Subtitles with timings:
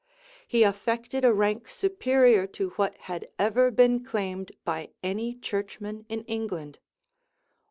[0.47, 6.23] He affected a rank superior to what had ever been claimed by any churchman in
[6.23, 6.79] England.